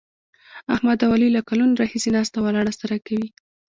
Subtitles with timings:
[0.73, 3.27] احمد او علي له کلونو راهسې ناسته ولاړه سره کوي.